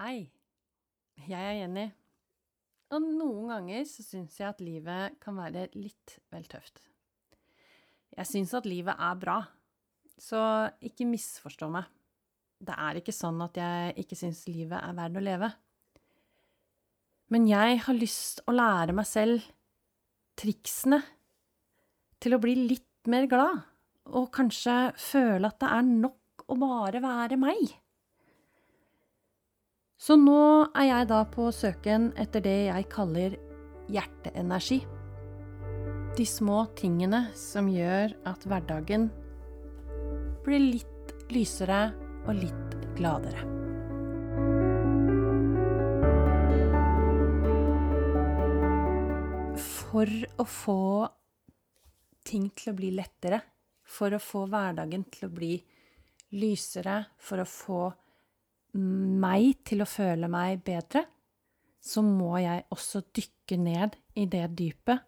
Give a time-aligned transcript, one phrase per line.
[0.00, 0.30] Hei,
[1.28, 1.82] jeg er Jenny.
[2.96, 6.80] Og noen ganger så syns jeg at livet kan være litt vel tøft.
[8.16, 9.34] Jeg syns at livet er bra,
[10.16, 10.40] så
[10.88, 11.90] ikke misforstå meg.
[12.64, 15.52] Det er ikke sånn at jeg ikke syns livet er verdt å leve.
[17.36, 19.52] Men jeg har lyst å lære meg selv
[20.40, 21.02] triksene
[22.24, 23.68] til å bli litt mer glad,
[24.16, 27.76] og kanskje føle at det er nok å bare være meg.
[30.00, 33.34] Så nå er jeg da på søken etter det jeg kaller
[33.92, 34.78] hjerteenergi.
[36.16, 39.10] De små tingene som gjør at hverdagen
[40.46, 41.82] blir litt lysere
[42.24, 43.44] og litt gladere.
[49.60, 50.08] For
[50.40, 50.82] å få
[52.24, 53.44] ting til å bli lettere,
[53.84, 55.56] for å få hverdagen til å bli
[56.40, 57.88] lysere, for å få
[58.74, 61.04] meg til å føle meg bedre,
[61.80, 65.00] så må jeg også dykke ned i det dypet,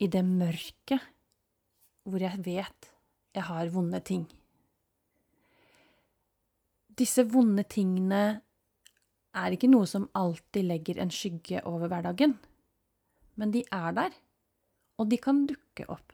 [0.00, 1.02] i det mørket,
[2.04, 2.90] hvor jeg vet
[3.34, 4.24] jeg har vonde ting.
[6.94, 8.22] Disse vonde tingene
[9.34, 12.36] er ikke noe som alltid legger en skygge over hverdagen,
[13.34, 14.14] men de er der,
[15.02, 16.13] og de kan dukke opp.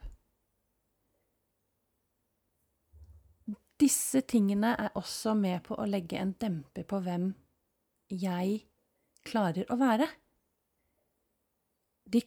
[3.81, 7.31] Disse tingene er også med på å legge en demper på hvem
[8.12, 8.59] jeg
[9.25, 10.09] klarer å være.
[12.11, 12.20] De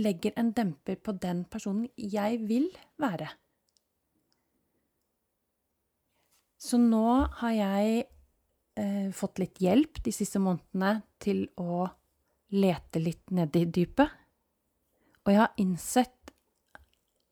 [0.00, 2.66] legger en demper på den personen jeg vil
[3.00, 3.28] være.
[6.64, 7.06] Så nå
[7.42, 8.04] har jeg
[8.80, 11.84] eh, fått litt hjelp de siste månedene til å
[12.54, 14.08] lete litt nedi dypet.
[15.24, 16.32] Og jeg har innsett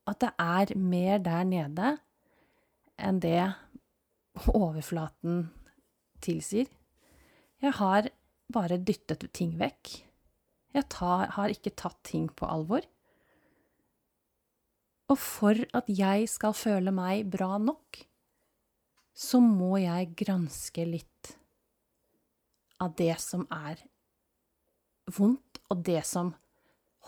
[0.09, 1.94] at det er mer der nede
[3.01, 3.53] enn det
[4.53, 5.47] overflaten
[6.25, 6.71] tilsier.
[7.62, 8.09] Jeg har
[8.53, 9.93] bare dyttet ting vekk.
[10.73, 12.84] Jeg tar, har ikke tatt ting på alvor.
[15.12, 18.00] Og for at jeg skal føle meg bra nok,
[19.12, 21.34] så må jeg granske litt
[22.83, 23.83] av det som er
[25.12, 26.33] vondt, og det som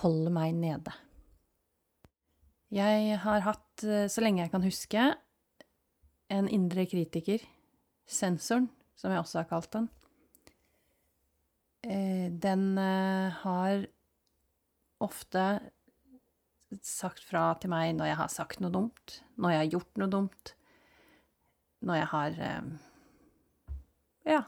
[0.03, 0.93] holder meg nede.
[2.75, 5.15] Jeg har hatt, eh, så lenge jeg kan huske,
[6.35, 7.43] en indre kritiker,
[8.07, 8.69] sensoren,
[8.99, 9.89] som jeg også har kalt den,
[11.87, 13.87] eh, den eh, har
[15.05, 15.45] ofte
[16.83, 20.11] sagt fra til meg når jeg har sagt noe dumt, når jeg har gjort noe
[20.11, 20.55] dumt,
[21.85, 22.73] når jeg har eh,
[24.35, 24.43] ja,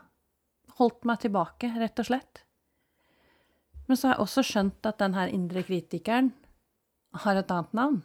[0.81, 2.43] holdt meg tilbake, rett og slett.
[3.87, 6.33] Men så har jeg også skjønt at den her indre kritikeren
[7.23, 8.01] har et annet navn,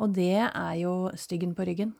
[0.00, 1.92] og det er jo styggen på ryggen.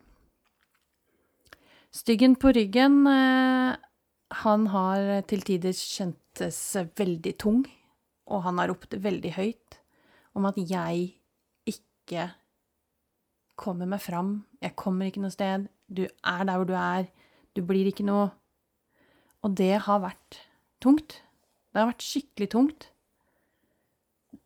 [1.92, 3.76] Styggen på ryggen, eh,
[4.32, 6.60] han har til tider kjentes
[6.97, 7.66] veldig tung,
[8.32, 9.76] og han har ropt veldig høyt
[10.32, 11.19] om at jeg
[11.69, 12.31] ikke
[13.60, 17.10] kommer meg fram, jeg kommer ikke noe sted, du er der hvor du er,
[17.52, 18.31] du blir ikke noe
[19.42, 20.36] Og det har vært
[20.78, 21.16] tungt.
[21.75, 22.84] Det har vært skikkelig tungt.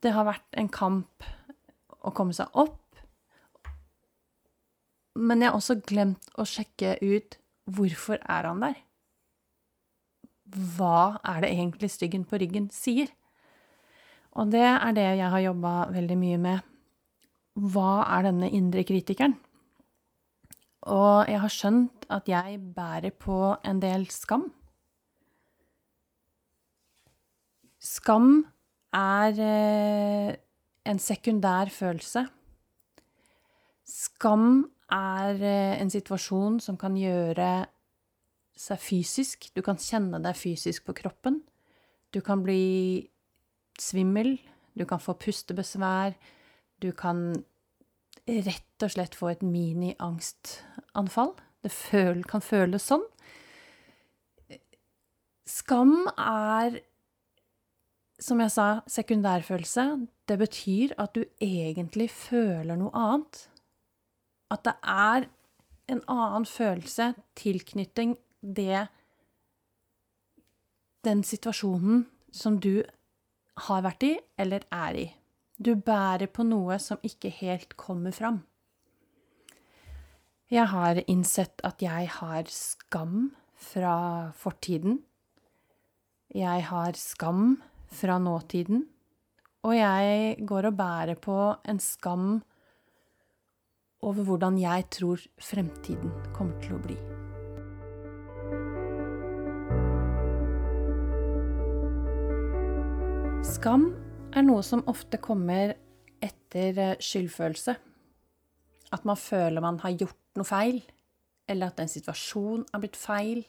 [0.00, 1.26] Det har vært en kamp
[2.00, 2.80] å komme seg opp,
[5.16, 8.76] men jeg har også glemt å sjekke ut hvorfor er han der?
[10.76, 13.10] Hva er det egentlig styggen på ryggen sier?
[14.36, 16.72] Og det er det jeg har jobba veldig mye med.
[17.56, 19.34] Hva er denne indre kritikeren?
[20.86, 24.44] Og jeg har skjønt at jeg bærer på en del skam.
[27.82, 28.44] Skam
[28.94, 30.30] er eh,
[30.86, 32.26] en sekundær følelse.
[33.86, 37.66] Skam er eh, en situasjon som kan gjøre
[38.56, 39.50] seg fysisk.
[39.54, 41.42] Du kan kjenne deg fysisk på kroppen.
[42.14, 43.06] Du kan bli
[43.80, 44.36] svimmel.
[44.76, 46.16] Du kan få pustebesvær.
[46.80, 47.32] Du kan
[48.26, 51.34] rett og slett få et mini-angstanfall.
[51.62, 53.04] Det føl, kan føles sånn.
[55.46, 56.80] Skam er,
[58.18, 59.84] som jeg sa, sekundærfølelse.
[60.26, 63.46] Det betyr at du egentlig føler noe annet
[64.52, 65.26] at det er
[65.90, 68.88] en annen følelse, tilknytning, det
[71.06, 72.82] Den situasjonen som du
[73.68, 75.06] har vært i, eller er i.
[75.56, 78.40] Du bærer på noe som ikke helt kommer fram.
[80.50, 85.00] Jeg har innsett at jeg har skam fra fortiden.
[86.34, 88.84] Jeg har skam fra nåtiden.
[89.66, 92.42] Og jeg går og bærer på en skam
[94.06, 96.98] over hvordan jeg tror fremtiden kommer til å bli.
[103.46, 103.88] Skam
[104.36, 105.74] er noe som ofte kommer
[106.22, 107.74] etter eh, skyldfølelse.
[108.94, 110.80] At man føler man har gjort noe feil,
[111.48, 113.42] eller at en situasjon er blitt feil.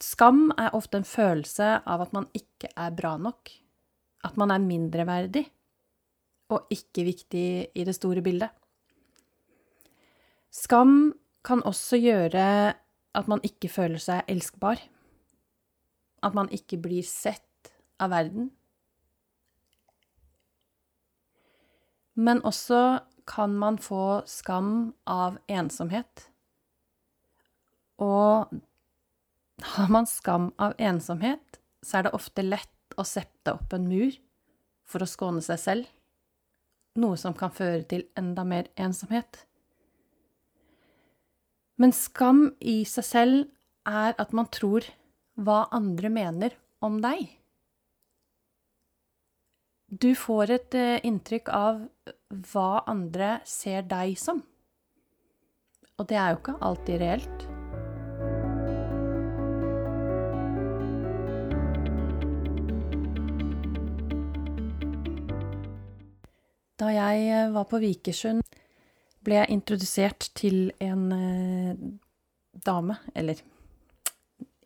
[0.00, 3.50] Skam er ofte en følelse av at man ikke er bra nok,
[4.24, 5.44] at man er mindreverdig
[6.48, 8.50] og ikke viktig i det store bildet.
[10.50, 11.12] Skam
[11.44, 12.74] kan også gjøre
[13.18, 14.80] at man ikke føler seg elskbar.
[16.24, 18.50] At man ikke blir sett av verden.
[22.18, 26.24] Men også kan man få skam av ensomhet.
[28.02, 28.50] Og
[29.74, 34.14] har man skam av ensomhet, så er det ofte lett å sette opp en mur
[34.88, 35.86] for å skåne seg selv,
[36.98, 39.44] noe som kan føre til enda mer ensomhet.
[41.78, 43.44] Men skam i seg selv
[43.88, 44.86] er at man tror
[45.38, 47.28] hva andre mener om deg.
[49.88, 51.84] Du får et eh, inntrykk av
[52.50, 54.42] hva andre ser deg som.
[55.98, 57.47] Og det er jo ikke alltid reelt.
[66.78, 68.44] Da jeg eh, var på Vikersund,
[69.26, 71.80] ble jeg introdusert til en eh,
[72.66, 73.40] dame, eller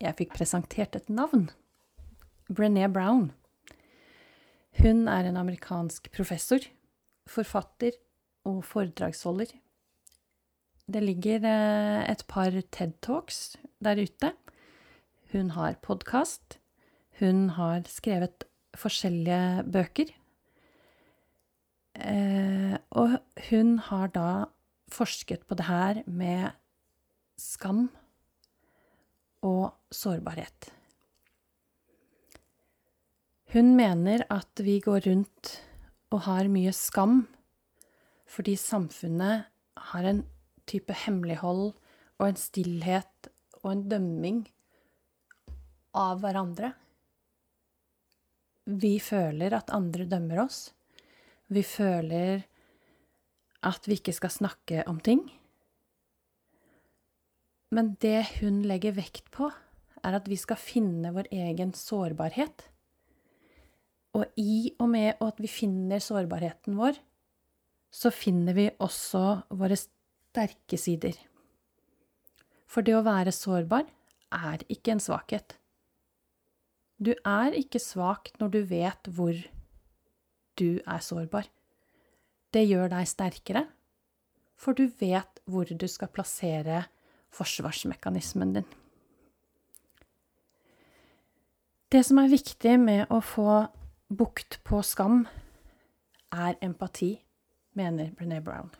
[0.03, 1.47] jeg fikk presentert et navn.
[2.53, 3.31] Brené Brown.
[4.77, 6.61] Hun er en amerikansk professor,
[7.29, 7.97] forfatter
[8.45, 9.49] og foredragsholder.
[10.85, 14.35] Det ligger eh, et par TED Talks der ute.
[15.33, 16.59] Hun har podkast.
[17.17, 18.45] Hun har skrevet
[18.77, 20.13] forskjellige bøker
[21.93, 23.17] og
[23.49, 24.29] hun har da
[24.93, 26.55] forsket på det her med
[27.39, 27.85] skam
[29.45, 30.71] og sårbarhet.
[33.53, 35.51] Hun mener at vi går rundt
[36.13, 37.23] og har mye skam
[38.33, 39.45] fordi samfunnet
[39.91, 40.23] har en
[40.69, 41.73] type hemmelighold
[42.17, 43.29] og en stillhet
[43.61, 44.39] og en dømming
[45.93, 46.71] av hverandre.
[48.65, 50.71] Vi føler at andre dømmer oss.
[51.53, 52.43] Vi føler
[53.63, 55.21] at vi ikke skal snakke om ting.
[57.73, 59.49] Men det hun legger vekt på,
[60.03, 62.67] er at vi skal finne vår egen sårbarhet.
[64.13, 66.99] Og i og med at vi finner sårbarheten vår,
[67.93, 69.23] så finner vi også
[69.53, 71.15] våre sterke sider.
[72.69, 73.85] For det å være sårbar
[74.33, 75.57] er ikke en svakhet.
[76.97, 79.37] Du er ikke svak når du vet hvor
[80.59, 81.47] du er sårbar.
[82.53, 83.65] Det gjør deg sterkere,
[84.55, 86.83] for du vet hvor du skal plassere
[87.33, 88.67] forsvarsmekanismen din.
[91.93, 93.65] Det som er viktig med å få
[94.13, 95.25] bukt på skam,
[96.33, 97.11] er empati,
[97.77, 98.71] mener Brené Brown.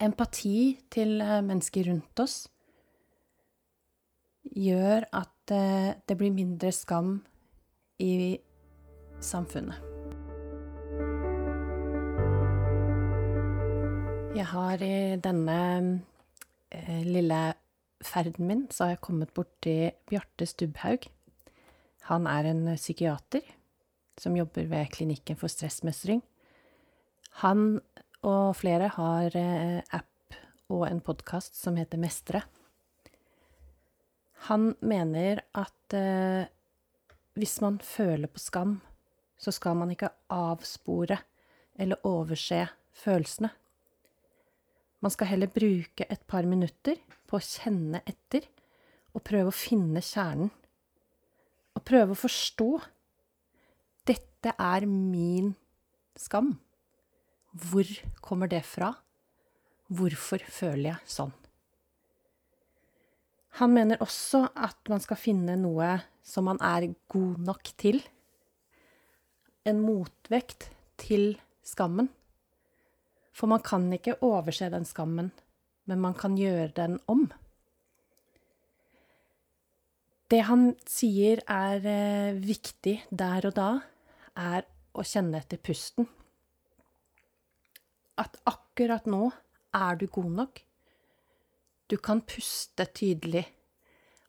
[0.00, 2.36] Empati til eh, mennesker rundt oss
[4.44, 7.16] gjør at eh, det blir mindre skam
[7.98, 8.38] i
[9.20, 9.87] samfunnet.
[14.36, 15.58] Jeg har i denne
[16.70, 17.38] eh, lille
[18.04, 21.06] ferden min så har jeg kommet borti Bjarte Stubhaug.
[22.10, 23.46] Han er en psykiater
[24.20, 26.20] som jobber ved Klinikken for stressmestring.
[27.40, 27.80] Han
[28.26, 32.42] og flere har eh, app og en podkast som heter Mestre.
[34.48, 36.44] Han mener at eh,
[37.38, 38.76] hvis man føler på skam,
[39.38, 41.16] så skal man ikke avspore
[41.78, 43.50] eller overse følelsene.
[45.04, 48.48] Man skal heller bruke et par minutter på å kjenne etter
[49.14, 50.50] og prøve å finne kjernen.
[51.78, 52.70] Og prøve å forstå.
[54.08, 55.52] Dette er min
[56.18, 56.56] skam.
[57.54, 57.86] Hvor
[58.24, 58.90] kommer det fra?
[59.88, 61.32] Hvorfor føler jeg sånn?
[63.58, 68.02] Han mener også at man skal finne noe som man er god nok til.
[69.66, 70.68] En motvekt
[71.00, 71.32] til
[71.66, 72.10] skammen.
[73.38, 75.30] For man kan ikke overse den skammen,
[75.86, 77.28] men man kan gjøre den om.
[80.28, 83.68] Det han sier er eh, viktig der og da,
[84.34, 86.08] er å kjenne etter pusten.
[88.18, 89.30] At akkurat nå
[89.78, 90.60] er du god nok.
[91.88, 93.46] Du kan puste tydelig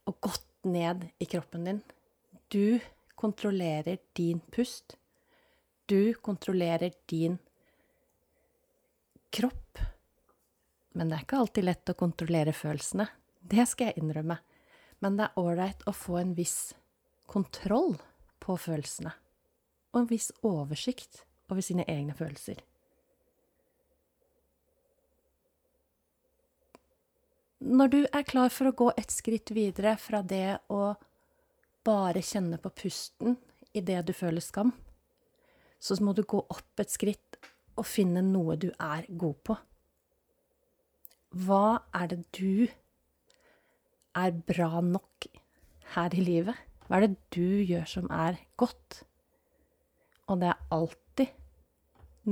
[0.07, 1.81] og godt ned i kroppen din.
[2.47, 2.79] Du
[3.19, 4.95] kontrollerer din pust.
[5.89, 7.39] Du kontrollerer din
[9.29, 9.79] kropp.
[10.97, 13.07] Men det er ikke alltid lett å kontrollere følelsene.
[13.39, 14.39] Det skal jeg innrømme.
[14.99, 16.73] Men det er ålreit å få en viss
[17.29, 17.95] kontroll
[18.41, 19.11] på følelsene,
[19.93, 22.59] og en viss oversikt over sine egne følelser.
[27.59, 30.93] Når du er klar for å gå et skritt videre fra det å
[31.85, 33.35] bare kjenne på pusten
[33.75, 34.71] idet du føler skam,
[35.79, 37.39] så må du gå opp et skritt
[37.79, 39.55] og finne noe du er god på.
[41.45, 42.65] Hva er det du
[44.17, 45.29] er bra nok
[45.93, 46.57] her i livet?
[46.87, 49.03] Hva er det du gjør som er godt?
[50.29, 51.35] Og det er alltid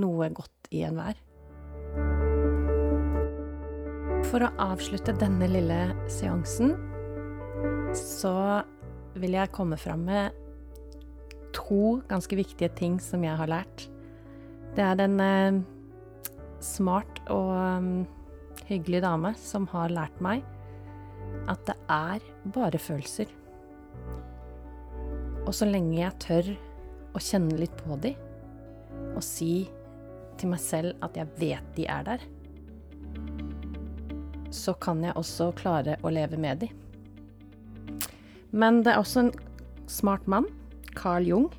[0.01, 1.21] noe godt i enhver.
[4.27, 5.79] For å avslutte denne lille
[6.11, 6.73] seansen,
[7.95, 8.63] så
[9.17, 10.35] vil jeg komme fram med
[11.55, 13.87] to ganske viktige ting som jeg har lært.
[14.75, 15.59] Det er en eh,
[16.63, 18.05] smart og um,
[18.67, 20.45] hyggelig dame som har lært meg
[21.47, 22.23] at det er
[22.55, 23.29] bare følelser.
[25.47, 26.49] Og så lenge jeg tør
[27.15, 28.13] å kjenne litt på de,
[29.15, 29.67] og si
[30.37, 32.25] til meg selv at jeg vet de er der,
[34.53, 36.69] så kan jeg også klare å leve med de.
[38.51, 39.33] Men det er også en
[39.91, 40.47] smart mann,
[40.95, 41.49] Carl Jung.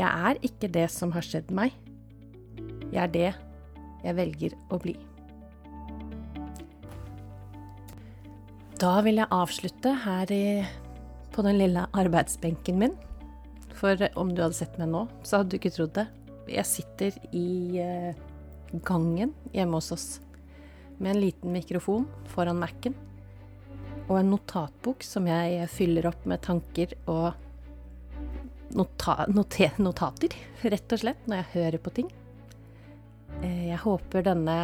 [0.00, 1.74] Jeg er ikke det som har skjedd meg.
[2.90, 3.30] Jeg er det
[4.00, 4.94] jeg velger å bli.
[8.80, 10.62] Da vil jeg avslutte her i,
[11.34, 12.96] på den lille arbeidsbenken min.
[13.76, 16.06] For om du hadde sett meg nå, så hadde du ikke trodd det.
[16.48, 17.50] Jeg sitter i
[17.84, 18.16] eh,
[18.86, 20.08] gangen hjemme hos oss
[20.96, 22.96] med en liten mikrofon foran Mac-en
[24.10, 27.36] og en notatbok som jeg fyller opp med tanker og
[28.76, 30.36] nota notater,
[30.74, 32.14] rett og slett, når jeg hører på ting.
[33.40, 34.56] Eh, jeg håper denne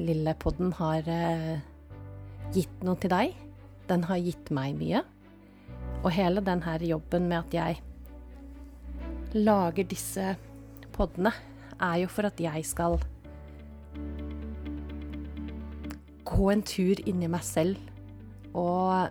[0.00, 1.56] lille podden har eh,
[2.54, 3.40] gitt noe til deg
[3.88, 5.02] den har gitt meg mye.
[6.04, 7.80] Og hele denne jobben med at jeg
[9.34, 10.34] lager disse
[10.94, 11.32] podene,
[11.82, 13.00] er jo for at jeg skal
[16.24, 19.10] gå en tur inni meg selv og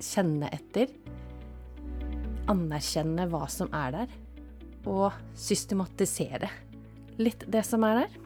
[0.00, 0.88] kjenne etter.
[2.48, 4.18] Anerkjenne hva som er der,
[4.88, 6.48] og systematisere
[7.20, 8.18] litt det som er der.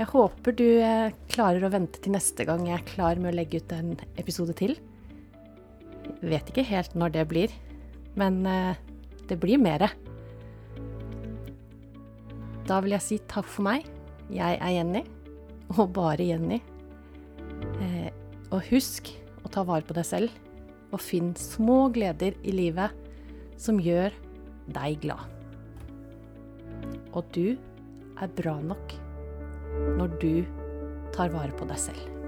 [0.00, 3.36] Jeg håper du eh, klarer å vente til neste gang jeg er klar med å
[3.36, 4.78] legge ut en episode til.
[6.08, 7.54] Jeg Vet ikke helt når det blir,
[8.18, 8.80] men eh,
[9.28, 9.90] det blir mere.
[12.66, 13.86] Da vil jeg si takk for meg.
[14.30, 15.04] Jeg er Jenny,
[15.76, 16.60] og bare Jenny.
[17.82, 18.08] Eh,
[18.50, 19.10] og husk
[19.44, 20.32] å ta vare på deg selv,
[20.90, 22.94] og finn små gleder i livet
[23.60, 24.14] som gjør
[24.74, 25.26] deg glad.
[27.14, 27.56] Og du
[28.20, 28.96] er bra nok
[29.98, 30.32] når du
[31.14, 32.19] tar vare på deg selv.